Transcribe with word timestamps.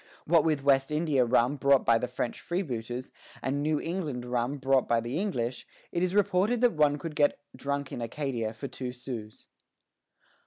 What 0.25 0.43
with 0.43 0.63
West 0.63 0.89
India 0.89 1.23
rum 1.25 1.57
brought 1.57 1.85
by 1.85 1.99
the 1.99 2.07
French 2.07 2.41
freebooters, 2.41 3.11
and 3.43 3.61
New 3.61 3.79
England 3.79 4.25
rum 4.25 4.57
brought 4.57 4.87
by 4.87 4.99
the 4.99 5.19
English, 5.19 5.67
it 5.91 6.01
is 6.01 6.15
reported 6.15 6.59
that 6.61 6.73
one 6.73 6.97
could 6.97 7.15
get 7.15 7.37
drunk 7.55 7.91
in 7.91 8.01
Acadia 8.01 8.51
for 8.51 8.67
two 8.67 8.93
sous. 8.93 9.45